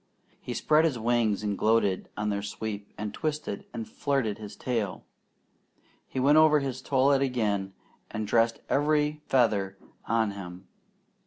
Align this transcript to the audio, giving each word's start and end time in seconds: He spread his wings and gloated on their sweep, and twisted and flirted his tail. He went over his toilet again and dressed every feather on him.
He 0.41 0.55
spread 0.55 0.83
his 0.83 0.97
wings 0.97 1.43
and 1.43 1.55
gloated 1.55 2.09
on 2.17 2.29
their 2.29 2.41
sweep, 2.41 2.91
and 2.97 3.13
twisted 3.13 3.65
and 3.71 3.87
flirted 3.87 4.39
his 4.39 4.55
tail. 4.55 5.03
He 6.07 6.19
went 6.19 6.39
over 6.39 6.59
his 6.59 6.81
toilet 6.81 7.21
again 7.21 7.73
and 8.09 8.25
dressed 8.27 8.61
every 8.67 9.21
feather 9.27 9.77
on 10.05 10.31
him. 10.31 10.67